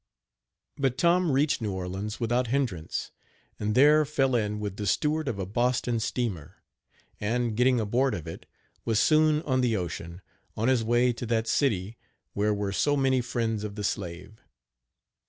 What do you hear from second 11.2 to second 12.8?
that city where were